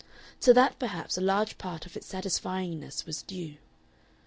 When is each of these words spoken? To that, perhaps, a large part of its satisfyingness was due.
To 0.39 0.51
that, 0.55 0.79
perhaps, 0.79 1.15
a 1.15 1.21
large 1.21 1.59
part 1.59 1.85
of 1.85 1.95
its 1.95 2.11
satisfyingness 2.11 3.05
was 3.05 3.21
due. 3.21 3.57